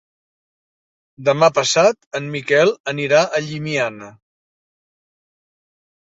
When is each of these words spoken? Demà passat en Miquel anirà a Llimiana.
Demà 1.27 1.49
passat 1.57 2.07
en 2.21 2.31
Miquel 2.37 2.73
anirà 2.93 3.21
a 3.25 3.43
Llimiana. 3.45 4.11